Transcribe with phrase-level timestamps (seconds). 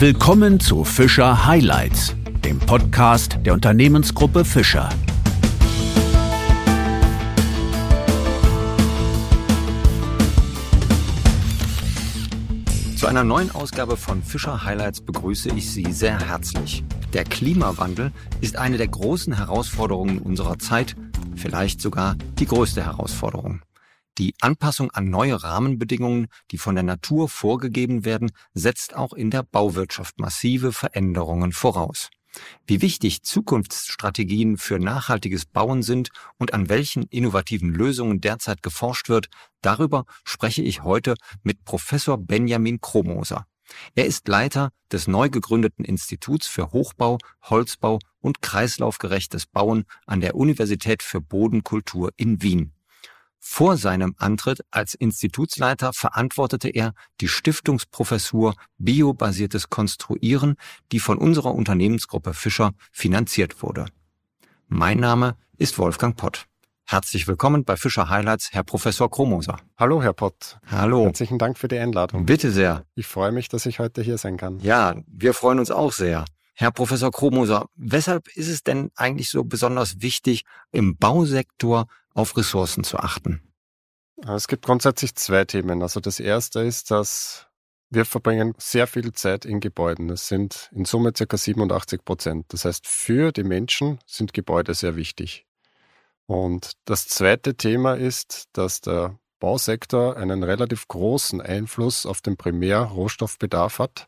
[0.00, 4.88] Willkommen zu Fischer Highlights, dem Podcast der Unternehmensgruppe Fischer.
[12.96, 16.82] Zu einer neuen Ausgabe von Fischer Highlights begrüße ich Sie sehr herzlich.
[17.12, 20.96] Der Klimawandel ist eine der großen Herausforderungen unserer Zeit,
[21.36, 23.60] vielleicht sogar die größte Herausforderung.
[24.20, 29.42] Die Anpassung an neue Rahmenbedingungen, die von der Natur vorgegeben werden, setzt auch in der
[29.42, 32.10] Bauwirtschaft massive Veränderungen voraus.
[32.66, 39.30] Wie wichtig Zukunftsstrategien für nachhaltiges Bauen sind und an welchen innovativen Lösungen derzeit geforscht wird,
[39.62, 43.46] darüber spreche ich heute mit Professor Benjamin Kromoser.
[43.94, 50.34] Er ist Leiter des neu gegründeten Instituts für Hochbau, Holzbau und kreislaufgerechtes Bauen an der
[50.34, 52.74] Universität für Bodenkultur in Wien.
[53.42, 60.56] Vor seinem Antritt als Institutsleiter verantwortete er die Stiftungsprofessur Biobasiertes Konstruieren,
[60.92, 63.86] die von unserer Unternehmensgruppe Fischer finanziert wurde.
[64.68, 66.44] Mein Name ist Wolfgang Pott.
[66.84, 69.56] Herzlich willkommen bei Fischer Highlights, Herr Professor Kromoser.
[69.78, 70.58] Hallo, Herr Pott.
[70.70, 71.06] Hallo.
[71.06, 72.26] Herzlichen Dank für die Einladung.
[72.26, 72.84] Bitte sehr.
[72.94, 74.58] Ich freue mich, dass ich heute hier sein kann.
[74.60, 76.26] Ja, wir freuen uns auch sehr.
[76.54, 80.42] Herr Professor Kromoser, weshalb ist es denn eigentlich so besonders wichtig,
[80.72, 83.42] im Bausektor auf Ressourcen zu achten?
[84.26, 85.82] Es gibt grundsätzlich zwei Themen.
[85.82, 87.46] Also das erste ist, dass
[87.88, 90.10] wir verbringen sehr viel Zeit in Gebäuden.
[90.10, 92.46] Es sind in Summe circa 87 Prozent.
[92.48, 95.46] Das heißt, für die Menschen sind Gebäude sehr wichtig.
[96.26, 103.80] Und das zweite Thema ist, dass der Bausektor einen relativ großen Einfluss auf den Primärrohstoffbedarf
[103.80, 104.06] hat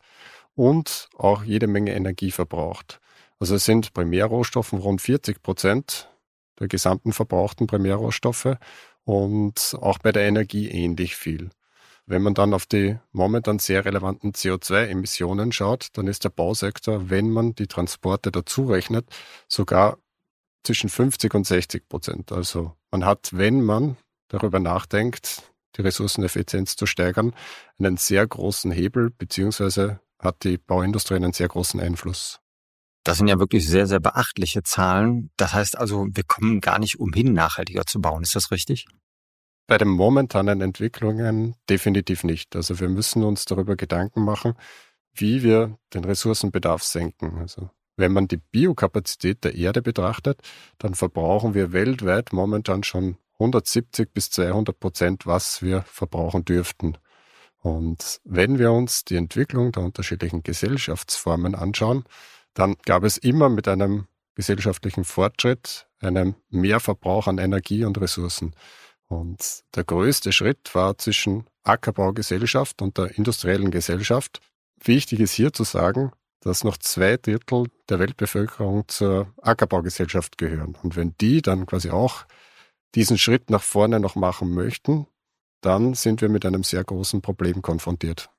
[0.55, 3.01] und auch jede Menge Energie verbraucht.
[3.39, 6.12] Also es sind Primärrohstoffen rund 40 Prozent
[6.63, 8.55] der gesamten verbrauchten Primärrohstoffe
[9.03, 11.49] und auch bei der Energie ähnlich viel.
[12.05, 17.29] Wenn man dann auf die momentan sehr relevanten CO2-Emissionen schaut, dann ist der Bausektor, wenn
[17.29, 19.05] man die Transporte dazu rechnet,
[19.49, 19.97] sogar
[20.63, 22.31] zwischen 50 und 60 Prozent.
[22.31, 23.97] Also man hat, wenn man
[24.29, 25.43] darüber nachdenkt,
[25.75, 27.33] die Ressourceneffizienz zu steigern,
[27.77, 32.42] einen sehr großen Hebel, beziehungsweise hat die Bauindustrie einen sehr großen Einfluss.
[33.03, 35.29] Das sind ja wirklich sehr, sehr beachtliche Zahlen.
[35.35, 38.23] Das heißt also, wir kommen gar nicht umhin, nachhaltiger zu bauen.
[38.23, 38.85] Ist das richtig?
[39.67, 42.55] Bei den momentanen Entwicklungen definitiv nicht.
[42.55, 44.53] Also wir müssen uns darüber Gedanken machen,
[45.13, 47.37] wie wir den Ressourcenbedarf senken.
[47.39, 50.41] Also wenn man die Biokapazität der Erde betrachtet,
[50.79, 56.97] dann verbrauchen wir weltweit momentan schon 170 bis 200 Prozent, was wir verbrauchen dürften.
[57.59, 62.03] Und wenn wir uns die Entwicklung der unterschiedlichen Gesellschaftsformen anschauen,
[62.53, 68.55] dann gab es immer mit einem gesellschaftlichen Fortschritt einen Mehrverbrauch an Energie und Ressourcen.
[69.07, 74.41] Und der größte Schritt war zwischen Ackerbaugesellschaft und der industriellen Gesellschaft.
[74.83, 80.75] Wichtig ist hier zu sagen, dass noch zwei Drittel der Weltbevölkerung zur Ackerbaugesellschaft gehören.
[80.81, 82.25] Und wenn die dann quasi auch
[82.95, 85.07] diesen Schritt nach vorne noch machen möchten,
[85.61, 88.29] dann sind wir mit einem sehr großen Problem konfrontiert.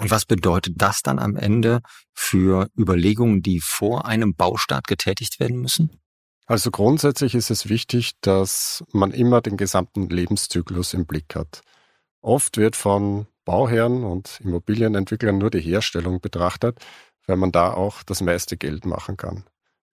[0.00, 1.80] Und was bedeutet das dann am Ende
[2.12, 6.00] für Überlegungen, die vor einem Baustart getätigt werden müssen?
[6.46, 11.62] Also grundsätzlich ist es wichtig, dass man immer den gesamten Lebenszyklus im Blick hat.
[12.20, 16.78] Oft wird von Bauherren und Immobilienentwicklern nur die Herstellung betrachtet,
[17.26, 19.44] weil man da auch das meiste Geld machen kann.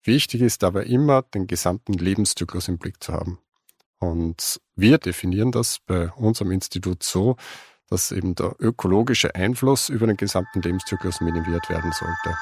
[0.04, 3.40] Wichtig ist aber immer, den gesamten Lebenszyklus im Blick zu haben.
[4.00, 7.36] Und wir definieren das bei unserem Institut so,
[7.90, 12.38] dass eben der ökologische Einfluss über den gesamten Lebenszyklus minimiert werden sollte.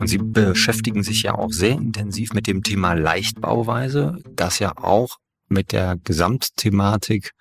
[0.00, 5.16] Und Sie beschäftigen sich ja auch sehr intensiv mit dem Thema Leichtbauweise, das ja auch
[5.48, 7.32] mit der Gesamtthematik,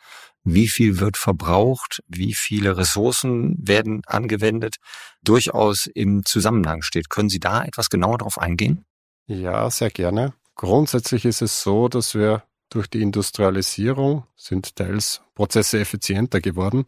[0.43, 4.77] wie viel wird verbraucht, wie viele Ressourcen werden angewendet,
[5.21, 7.09] durchaus im Zusammenhang steht.
[7.09, 8.85] Können Sie da etwas genauer darauf eingehen?
[9.27, 10.33] Ja, sehr gerne.
[10.57, 16.85] Grundsätzlich ist es so, dass wir durch die Industrialisierung sind teils Prozesse effizienter geworden,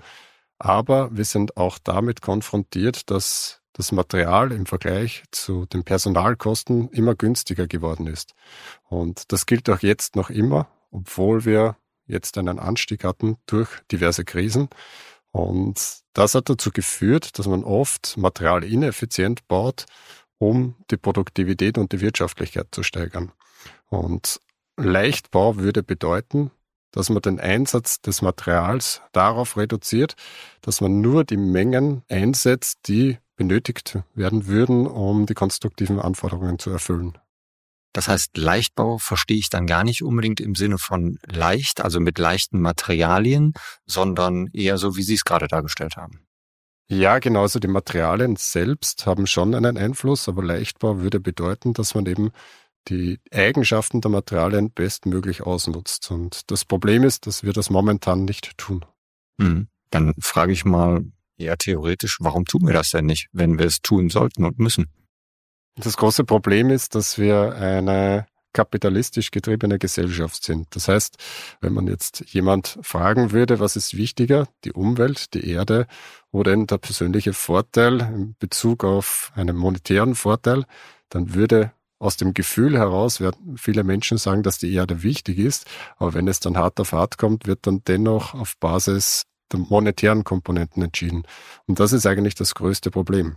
[0.58, 7.14] aber wir sind auch damit konfrontiert, dass das Material im Vergleich zu den Personalkosten immer
[7.14, 8.34] günstiger geworden ist.
[8.90, 11.78] Und das gilt auch jetzt noch immer, obwohl wir
[12.08, 14.70] jetzt einen Anstieg hatten durch diverse Krisen.
[15.32, 19.86] Und das hat dazu geführt, dass man oft Material ineffizient baut,
[20.40, 23.32] um die Produktivität und die Wirtschaftlichkeit zu steigern.
[23.88, 24.40] Und
[24.78, 26.52] Leichtbau würde bedeuten,
[26.92, 30.16] dass man den Einsatz des Materials darauf reduziert,
[30.62, 36.72] dass man nur die Mengen einsetzt, die benötigt werden würden, um die konstruktiven Anforderungen zu
[36.72, 37.18] erfüllen.
[37.94, 42.20] Das heißt, Leichtbau verstehe ich dann gar nicht unbedingt im Sinne von leicht, also mit
[42.20, 43.54] leichten Materialien,
[43.86, 46.28] sondern eher so, wie Sie es gerade dargestellt haben.
[46.88, 47.44] Ja, genauso.
[47.44, 52.32] Also die Materialien selbst haben schon einen Einfluss, aber Leichtbau würde bedeuten, dass man eben
[52.88, 56.10] die Eigenschaften der Materialien bestmöglich ausnutzt.
[56.12, 58.86] Und das Problem ist, dass wir das momentan nicht tun.
[59.40, 59.68] Hm.
[59.92, 61.04] Dann frage ich mal
[61.38, 64.88] eher theoretisch, warum tun wir das denn nicht, wenn wir es tun sollten und müssen?
[65.76, 70.68] Das große Problem ist, dass wir eine kapitalistisch getriebene Gesellschaft sind.
[70.76, 71.18] Das heißt,
[71.62, 75.88] wenn man jetzt jemand fragen würde, was ist wichtiger, die Umwelt, die Erde
[76.32, 80.66] oder der persönliche Vorteil in Bezug auf einen monetären Vorteil,
[81.10, 85.66] dann würde aus dem Gefühl heraus werden viele Menschen sagen, dass die Erde wichtig ist,
[85.98, 90.24] aber wenn es dann hart auf hart kommt, wird dann dennoch auf Basis der monetären
[90.24, 91.24] Komponenten entschieden.
[91.68, 93.36] Und das ist eigentlich das größte Problem,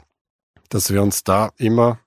[0.69, 1.99] dass wir uns da immer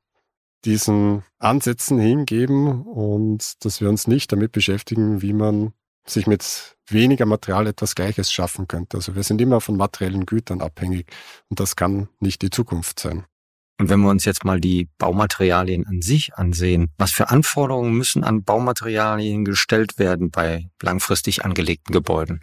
[0.63, 5.73] diesen Ansätzen hingeben und dass wir uns nicht damit beschäftigen, wie man
[6.07, 8.97] sich mit weniger Material etwas Gleiches schaffen könnte.
[8.97, 11.07] Also wir sind immer von materiellen Gütern abhängig
[11.49, 13.25] und das kann nicht die Zukunft sein.
[13.77, 18.23] Und wenn wir uns jetzt mal die Baumaterialien an sich ansehen, was für Anforderungen müssen
[18.23, 22.41] an Baumaterialien gestellt werden bei langfristig angelegten Gebäuden?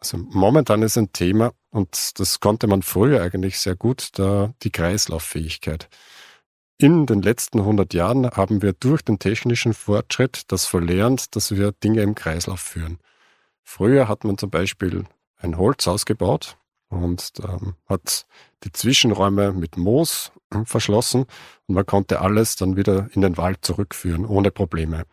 [0.00, 4.72] Also momentan ist ein Thema, und das konnte man früher eigentlich sehr gut, da die
[4.72, 5.88] Kreislauffähigkeit.
[6.76, 11.70] In den letzten 100 Jahren haben wir durch den technischen Fortschritt das verlernt, dass wir
[11.70, 12.98] Dinge im Kreislauf führen.
[13.62, 15.04] Früher hat man zum Beispiel
[15.36, 16.56] ein Holzhaus gebaut
[16.92, 18.26] und ähm, hat
[18.64, 20.30] die Zwischenräume mit Moos
[20.64, 21.24] verschlossen
[21.66, 25.04] und man konnte alles dann wieder in den Wald zurückführen, ohne Probleme.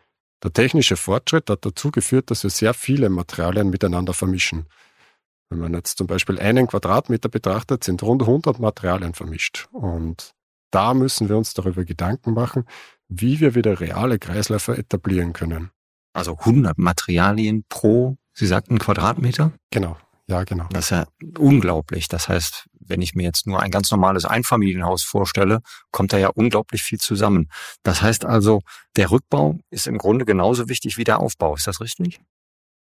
[0.42, 4.66] Der technische Fortschritt hat dazu geführt, dass wir sehr viele Materialien miteinander vermischen.
[5.48, 9.68] Wenn man jetzt zum Beispiel einen Quadratmeter betrachtet, sind rund 100 Materialien vermischt.
[9.72, 10.32] Und
[10.70, 12.64] da müssen wir uns darüber Gedanken machen,
[13.08, 15.70] wie wir wieder reale Kreisläufe etablieren können.
[16.12, 19.52] Also 100 Materialien pro, Sie sagten Quadratmeter?
[19.70, 19.96] Genau,
[20.30, 20.66] ja, genau.
[20.70, 21.06] Das ist ja
[21.38, 22.08] unglaublich.
[22.08, 25.60] Das heißt, wenn ich mir jetzt nur ein ganz normales Einfamilienhaus vorstelle,
[25.90, 27.50] kommt da ja unglaublich viel zusammen.
[27.82, 28.60] Das heißt also,
[28.96, 31.56] der Rückbau ist im Grunde genauso wichtig wie der Aufbau.
[31.56, 32.20] Ist das richtig?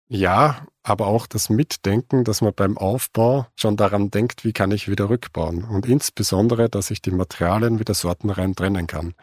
[0.07, 4.89] Ja, aber auch das Mitdenken, dass man beim Aufbau schon daran denkt, wie kann ich
[4.89, 5.65] wieder rückbauen.
[5.65, 9.15] Und insbesondere, dass ich die Materialien wieder sortenrein trennen kann.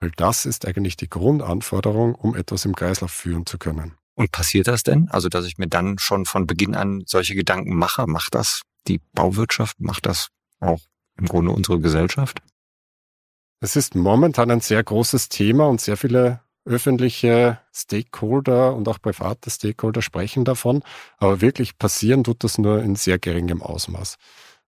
[0.00, 3.99] Weil das ist eigentlich die Grundanforderung, um etwas im Kreislauf führen zu können.
[4.20, 5.08] Und passiert das denn?
[5.08, 8.06] Also, dass ich mir dann schon von Beginn an solche Gedanken mache?
[8.06, 9.80] Macht das die Bauwirtschaft?
[9.80, 10.28] Macht das
[10.60, 10.80] auch
[11.16, 12.42] im Grunde unsere Gesellschaft?
[13.60, 19.48] Es ist momentan ein sehr großes Thema und sehr viele öffentliche Stakeholder und auch private
[19.48, 20.82] Stakeholder sprechen davon.
[21.16, 24.16] Aber wirklich passieren tut das nur in sehr geringem Ausmaß.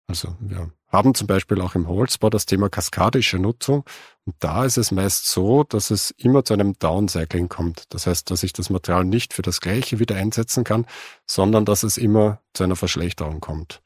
[0.08, 3.84] Also wir haben zum Beispiel auch im Holzbau das Thema kaskadische Nutzung.
[4.26, 7.84] Und da ist es meist so, dass es immer zu einem Downcycling kommt.
[7.90, 10.86] Das heißt, dass ich das Material nicht für das Gleiche wieder einsetzen kann,
[11.26, 13.80] sondern dass es immer zu einer Verschlechterung kommt.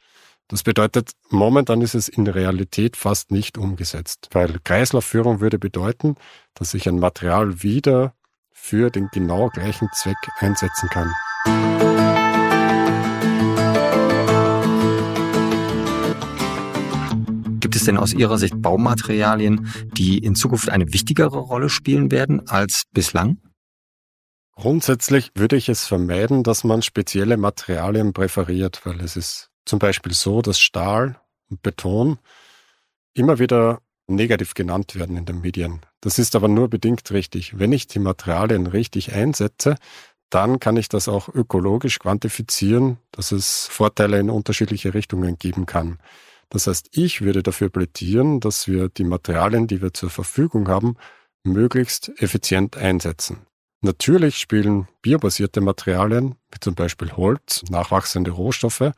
[0.48, 6.16] Das bedeutet, momentan ist es in Realität fast nicht umgesetzt, weil Kreislaufführung würde bedeuten,
[6.54, 8.14] dass ich ein Material wieder
[8.52, 11.95] für den genau gleichen Zweck einsetzen kann.
[17.87, 23.38] Denn aus Ihrer Sicht Baumaterialien, die in Zukunft eine wichtigere Rolle spielen werden als bislang?
[24.53, 30.14] Grundsätzlich würde ich es vermeiden, dass man spezielle Materialien präferiert, weil es ist zum Beispiel
[30.14, 32.19] so, dass Stahl und Beton
[33.12, 35.81] immer wieder negativ genannt werden in den Medien.
[36.00, 37.59] Das ist aber nur bedingt richtig.
[37.59, 39.76] Wenn ich die Materialien richtig einsetze,
[40.31, 45.99] dann kann ich das auch ökologisch quantifizieren, dass es Vorteile in unterschiedliche Richtungen geben kann.
[46.49, 50.97] Das heißt, ich würde dafür plädieren, dass wir die Materialien, die wir zur Verfügung haben,
[51.45, 53.47] möglichst effizient einsetzen.
[53.81, 58.93] Natürlich spielen biobasierte Materialien, wie zum Beispiel Holz, nachwachsende Rohstoffe,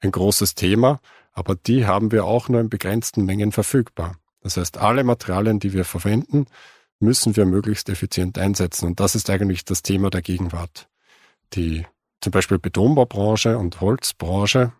[0.00, 1.00] ein großes Thema,
[1.32, 4.16] aber die haben wir auch nur in begrenzten Mengen verfügbar.
[4.40, 6.46] Das heißt, alle Materialien, die wir verwenden,
[7.00, 8.86] müssen wir möglichst effizient einsetzen.
[8.86, 10.88] Und das ist eigentlich das Thema der Gegenwart.
[11.54, 11.86] Die
[12.20, 14.72] zum Beispiel Betonbaubranche und Holzbranche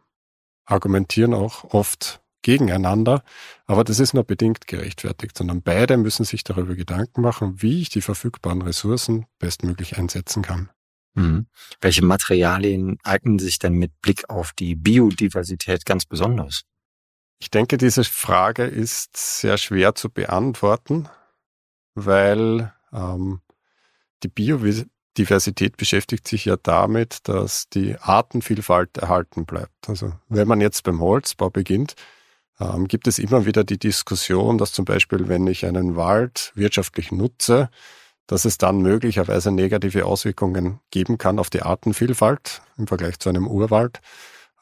[0.69, 3.23] argumentieren auch oft gegeneinander,
[3.67, 7.89] aber das ist nur bedingt gerechtfertigt, sondern beide müssen sich darüber Gedanken machen, wie ich
[7.89, 10.71] die verfügbaren Ressourcen bestmöglich einsetzen kann.
[11.15, 11.47] Mhm.
[11.81, 16.63] Welche Materialien eignen sich denn mit Blick auf die Biodiversität ganz besonders?
[17.41, 21.09] Ich denke, diese Frage ist sehr schwer zu beantworten,
[21.95, 23.41] weil ähm,
[24.23, 24.29] die
[25.19, 29.89] Biodiversität beschäftigt sich ja damit, dass die Artenvielfalt erhalten bleibt.
[29.89, 31.95] Also wenn man jetzt beim Holzbau beginnt,
[32.61, 37.11] ähm, gibt es immer wieder die Diskussion, dass zum Beispiel, wenn ich einen Wald wirtschaftlich
[37.11, 37.69] nutze,
[38.29, 43.49] dass es dann möglicherweise negative Auswirkungen geben kann auf die Artenvielfalt im Vergleich zu einem
[43.49, 44.01] Urwald,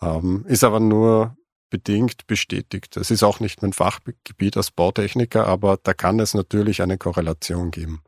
[0.00, 1.36] ähm, ist aber nur
[1.68, 2.96] bedingt bestätigt.
[2.96, 7.70] Es ist auch nicht mein Fachgebiet als Bautechniker, aber da kann es natürlich eine Korrelation
[7.70, 8.02] geben.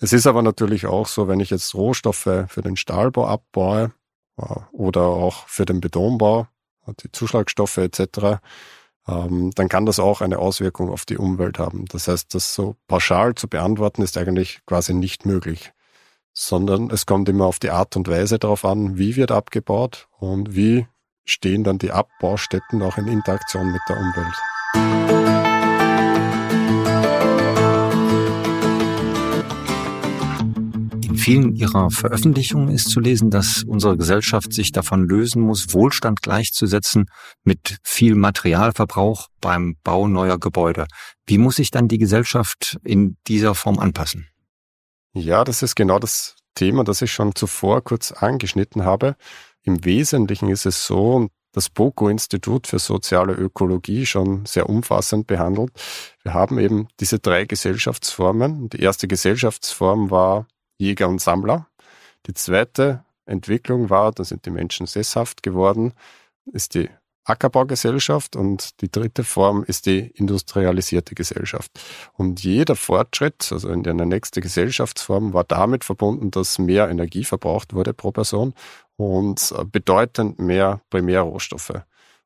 [0.00, 3.92] Es ist aber natürlich auch so, wenn ich jetzt Rohstoffe für den Stahlbau abbaue
[4.38, 6.48] äh, oder auch für den Betonbau,
[7.02, 8.40] die Zuschlagstoffe etc.,
[9.06, 11.84] ähm, dann kann das auch eine Auswirkung auf die Umwelt haben.
[11.86, 15.72] Das heißt, das so pauschal zu beantworten ist eigentlich quasi nicht möglich,
[16.32, 20.54] sondern es kommt immer auf die Art und Weise darauf an, wie wird abgebaut und
[20.56, 20.86] wie
[21.24, 25.39] stehen dann die Abbaustätten auch in Interaktion mit der Umwelt.
[31.20, 37.06] Vielen Ihrer Veröffentlichungen ist zu lesen, dass unsere Gesellschaft sich davon lösen muss, Wohlstand gleichzusetzen
[37.44, 40.86] mit viel Materialverbrauch beim Bau neuer Gebäude.
[41.26, 44.28] Wie muss sich dann die Gesellschaft in dieser Form anpassen?
[45.12, 49.16] Ja, das ist genau das Thema, das ich schon zuvor kurz angeschnitten habe.
[49.62, 55.70] Im Wesentlichen ist es so, das BOKO-Institut für soziale Ökologie schon sehr umfassend behandelt.
[56.22, 58.68] Wir haben eben diese drei Gesellschaftsformen.
[58.70, 60.46] Die erste Gesellschaftsform war
[60.80, 61.66] Jäger und Sammler.
[62.26, 65.92] Die zweite Entwicklung war, da sind die Menschen sesshaft geworden,
[66.52, 66.88] ist die
[67.24, 71.70] Ackerbaugesellschaft und die dritte Form ist die industrialisierte Gesellschaft.
[72.14, 77.74] Und jeder Fortschritt, also in der nächste Gesellschaftsform, war damit verbunden, dass mehr Energie verbraucht
[77.74, 78.54] wurde pro Person
[78.96, 81.82] und bedeutend mehr Primärrohstoffe.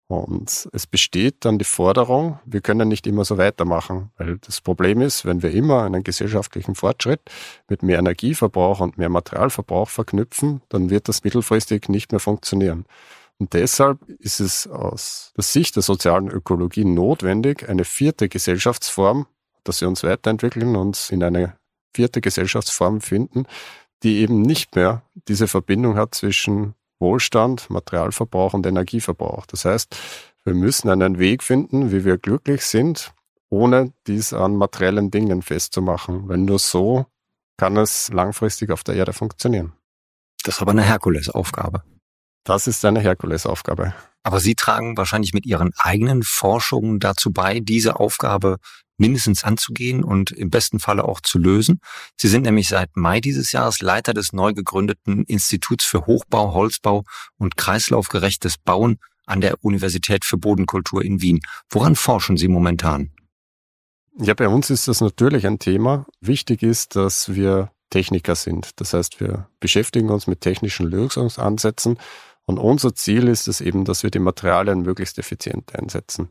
[0.07, 5.01] Und es besteht dann die Forderung, wir können nicht immer so weitermachen, weil das Problem
[5.01, 7.21] ist, wenn wir immer einen gesellschaftlichen Fortschritt
[7.69, 12.85] mit mehr Energieverbrauch und mehr Materialverbrauch verknüpfen, dann wird das mittelfristig nicht mehr funktionieren.
[13.39, 19.27] Und deshalb ist es aus der Sicht der sozialen Ökologie notwendig, eine vierte Gesellschaftsform,
[19.65, 21.57] dass wir uns weiterentwickeln und in eine
[21.95, 23.47] vierte Gesellschaftsform finden,
[24.03, 29.45] die eben nicht mehr diese Verbindung hat zwischen Wohlstand, Materialverbrauch und Energieverbrauch.
[29.45, 29.95] Das heißt,
[30.45, 33.13] wir müssen einen Weg finden, wie wir glücklich sind,
[33.51, 36.29] ohne dies an materiellen Dingen festzumachen.
[36.29, 37.05] Weil nur so
[37.59, 39.75] kann es langfristig auf der Erde funktionieren.
[40.43, 41.83] Das ist aber eine Herkulesaufgabe.
[42.45, 43.95] Das ist eine Herkulesaufgabe.
[44.23, 48.57] Aber Sie tragen wahrscheinlich mit Ihren eigenen Forschungen dazu bei, diese Aufgabe
[48.97, 51.81] mindestens anzugehen und im besten Falle auch zu lösen.
[52.17, 57.05] Sie sind nämlich seit Mai dieses Jahres Leiter des neu gegründeten Instituts für Hochbau, Holzbau
[57.37, 61.41] und kreislaufgerechtes Bauen an der Universität für Bodenkultur in Wien.
[61.71, 63.11] Woran forschen Sie momentan?
[64.19, 66.07] Ja, bei uns ist das natürlich ein Thema.
[66.21, 68.81] Wichtig ist, dass wir Techniker sind.
[68.81, 71.99] Das heißt, wir beschäftigen uns mit technischen Lösungsansätzen
[72.45, 76.31] und unser Ziel ist es eben, dass wir die Materialien möglichst effizient einsetzen.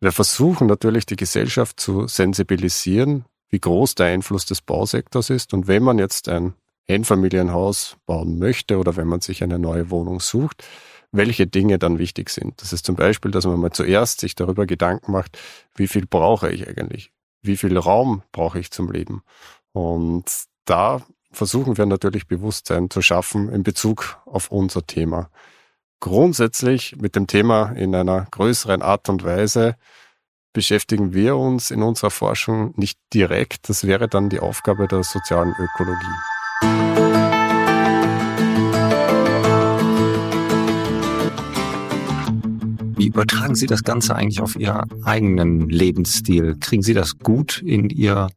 [0.00, 5.54] Wir versuchen natürlich die Gesellschaft zu sensibilisieren, wie groß der Einfluss des Bausektors ist.
[5.54, 6.54] Und wenn man jetzt ein
[6.88, 10.64] Einfamilienhaus bauen möchte oder wenn man sich eine neue Wohnung sucht,
[11.12, 12.60] welche Dinge dann wichtig sind.
[12.60, 15.38] Das ist zum Beispiel, dass man mal zuerst sich darüber Gedanken macht,
[15.76, 17.12] wie viel brauche ich eigentlich?
[17.40, 19.22] Wie viel Raum brauche ich zum Leben?
[19.72, 20.24] Und
[20.64, 25.30] da versuchen wir natürlich Bewusstsein zu schaffen in Bezug auf unser Thema
[26.04, 29.74] grundsätzlich mit dem Thema in einer größeren Art und Weise
[30.52, 33.70] beschäftigen wir uns in unserer Forschung nicht direkt.
[33.70, 36.18] Das wäre dann die Aufgabe der sozialen Ökologie.
[42.98, 46.58] Wie übertragen Sie das Ganze eigentlich auf Ihren eigenen Lebensstil?
[46.60, 48.28] Kriegen Sie das gut in Ihr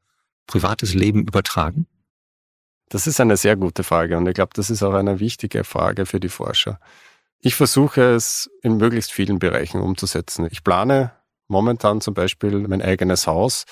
[0.47, 1.85] privates Leben übertragen?
[2.87, 6.05] Das ist eine sehr gute Frage und ich glaube, das ist auch eine wichtige Frage
[6.05, 6.79] für die Forscher.
[7.39, 10.47] Ich versuche es in möglichst vielen Bereichen umzusetzen.
[10.51, 11.11] Ich plane
[11.47, 13.65] momentan zum Beispiel mein eigenes Haus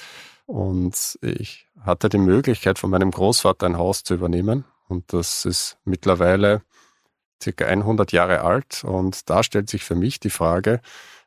[0.46, 5.78] und ich hatte die Möglichkeit, von meinem Großvater ein Haus zu übernehmen und das ist
[5.84, 6.62] mittlerweile
[7.42, 10.80] circa 100 Jahre alt und da stellt sich für mich die Frage,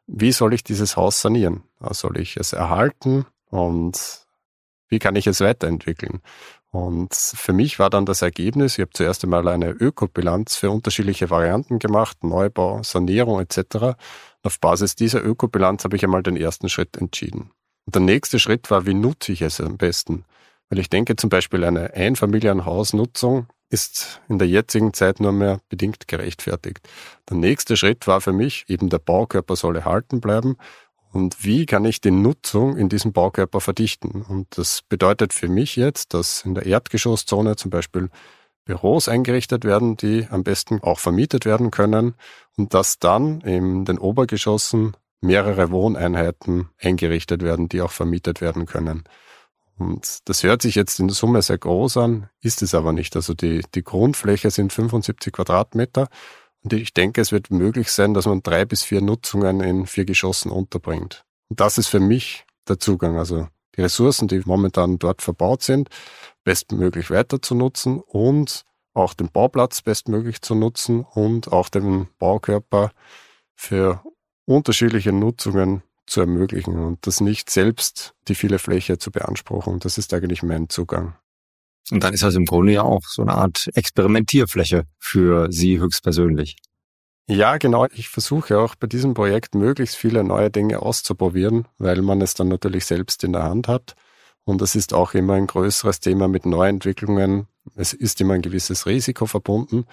[0.07, 1.65] wie soll ich dieses Haus sanieren?
[1.91, 4.27] Soll ich es erhalten und
[4.89, 6.23] wie kann ich es weiterentwickeln?
[6.71, 11.31] Und für mich war dann das Ergebnis, ich habe zuerst einmal eine Ökobilanz für unterschiedliche
[11.31, 13.59] Varianten gemacht, Neubau, Sanierung etc.
[13.77, 13.97] Und
[14.45, 17.51] auf Basis dieser Ökobilanz habe ich einmal den ersten Schritt entschieden.
[17.87, 20.25] Und der nächste Schritt war, wie nutze ich es am besten?
[20.69, 26.09] Weil ich denke zum Beispiel eine Einfamilienhausnutzung ist in der jetzigen Zeit nur mehr bedingt
[26.09, 26.81] gerechtfertigt.
[27.29, 30.57] Der nächste Schritt war für mich, eben der Baukörper soll erhalten bleiben
[31.19, 34.23] und wie kann ich die Nutzung in diesem Baukörper verdichten?
[34.23, 38.09] Und das bedeutet für mich jetzt, dass in der Erdgeschosszone zum Beispiel
[38.65, 42.15] Büros eingerichtet werden, die am besten auch vermietet werden können
[42.57, 49.03] und dass dann in den Obergeschossen mehrere Wohneinheiten eingerichtet werden, die auch vermietet werden können.
[49.77, 53.17] Und das hört sich jetzt in der Summe sehr groß an, ist es aber nicht.
[53.17, 56.09] Also die, die Grundfläche sind 75 Quadratmeter
[56.69, 60.05] und ich denke, es wird möglich sein, dass man drei bis vier Nutzungen in vier
[60.05, 61.25] Geschossen unterbringt.
[61.49, 63.17] Und das ist für mich der Zugang.
[63.17, 65.89] Also die Ressourcen, die momentan dort verbaut sind,
[66.45, 72.93] bestmöglich weiter zu nutzen und auch den Bauplatz bestmöglich zu nutzen und auch den Baukörper
[73.55, 74.03] für
[74.45, 79.79] unterschiedliche Nutzungen zu ermöglichen und das nicht selbst die viele Fläche zu beanspruchen.
[79.79, 81.15] Das ist eigentlich mein Zugang.
[81.91, 86.57] Und dann ist das im Grunde ja auch so eine Art Experimentierfläche für Sie höchstpersönlich.
[87.31, 87.87] Ja, genau.
[87.93, 92.49] Ich versuche auch bei diesem Projekt möglichst viele neue Dinge auszuprobieren, weil man es dann
[92.49, 93.97] natürlich selbst in der Hand hat.
[94.45, 97.47] Und es ist auch immer ein größeres Thema mit Neuentwicklungen.
[97.75, 99.85] Es ist immer ein gewisses Risiko verbunden.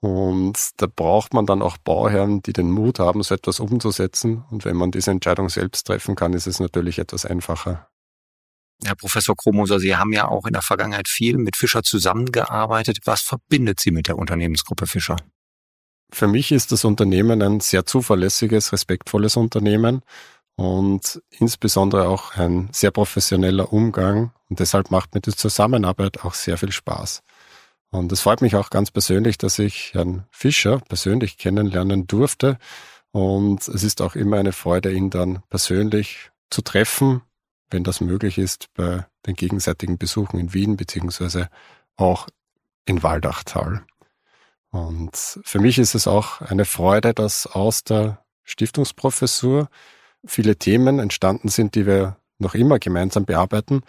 [0.00, 4.44] Und da braucht man dann auch Bauherren, die den Mut haben, so etwas umzusetzen.
[4.50, 7.89] Und wenn man diese Entscheidung selbst treffen kann, ist es natürlich etwas einfacher.
[8.84, 12.98] Herr Professor Kromoser, Sie haben ja auch in der Vergangenheit viel mit Fischer zusammengearbeitet.
[13.04, 15.16] Was verbindet Sie mit der Unternehmensgruppe Fischer?
[16.12, 20.02] Für mich ist das Unternehmen ein sehr zuverlässiges, respektvolles Unternehmen
[20.56, 24.32] und insbesondere auch ein sehr professioneller Umgang.
[24.48, 27.22] Und deshalb macht mir die Zusammenarbeit auch sehr viel Spaß.
[27.90, 32.58] Und es freut mich auch ganz persönlich, dass ich Herrn Fischer persönlich kennenlernen durfte.
[33.12, 37.22] Und es ist auch immer eine Freude, ihn dann persönlich zu treffen,
[37.70, 41.48] wenn das möglich ist, bei den gegenseitigen Besuchen in Wien beziehungsweise
[41.96, 42.28] auch
[42.86, 43.82] in Waldachtal.
[44.70, 49.68] Und für mich ist es auch eine Freude, dass aus der Stiftungsprofessur
[50.24, 53.82] viele Themen entstanden sind, die wir noch immer gemeinsam bearbeiten.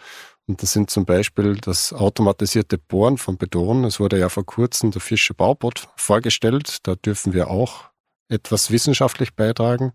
[0.46, 3.84] Und das sind zum Beispiel das automatisierte Bohren von Beton.
[3.84, 6.78] Es wurde ja vor kurzem der Fischer Baubot vorgestellt.
[6.82, 7.84] Da dürfen wir auch
[8.28, 9.92] etwas wissenschaftlich beitragen.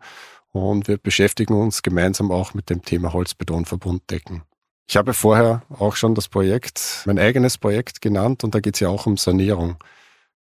[0.58, 4.42] Und wir beschäftigen uns gemeinsam auch mit dem Thema Holzbetonverbunddecken.
[4.90, 8.80] Ich habe vorher auch schon das Projekt, mein eigenes Projekt genannt und da geht es
[8.80, 9.78] ja auch um Sanierung.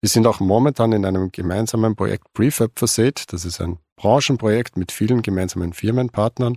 [0.01, 3.23] Wir sind auch momentan in einem gemeinsamen Projekt Prefab Facade.
[3.29, 6.57] Das ist ein Branchenprojekt mit vielen gemeinsamen Firmenpartnern,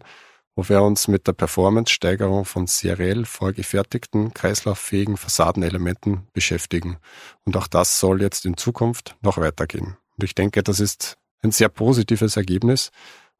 [0.56, 6.98] wo wir uns mit der Performance-Steigerung von seriell vorgefertigten, kreislauffähigen Fassadenelementen beschäftigen.
[7.44, 9.98] Und auch das soll jetzt in Zukunft noch weitergehen.
[10.18, 12.92] Und ich denke, das ist ein sehr positives Ergebnis.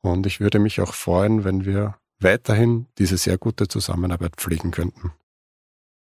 [0.04, 5.14] Und ich würde mich auch freuen, wenn wir weiterhin diese sehr gute Zusammenarbeit pflegen könnten.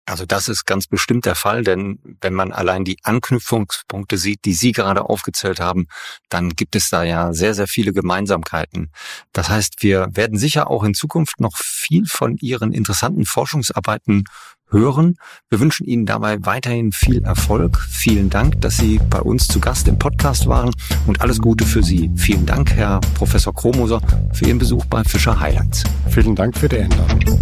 [0.05, 4.53] Also das ist ganz bestimmt der Fall, denn wenn man allein die Anknüpfungspunkte sieht, die
[4.53, 5.87] Sie gerade aufgezählt haben,
[6.27, 8.91] dann gibt es da ja sehr, sehr viele Gemeinsamkeiten.
[9.31, 14.25] Das heißt, wir werden sicher auch in Zukunft noch viel von Ihren interessanten Forschungsarbeiten
[14.73, 15.15] hören.
[15.49, 17.79] Wir wünschen Ihnen dabei weiterhin viel Erfolg.
[17.79, 20.71] Vielen Dank, dass Sie bei uns zu Gast im Podcast waren
[21.07, 22.11] und alles Gute für Sie.
[22.15, 24.01] Vielen Dank, Herr Professor Kromoser,
[24.33, 25.83] für Ihren Besuch bei Fischer Highlights.
[26.09, 27.39] Vielen Dank für die Einladung.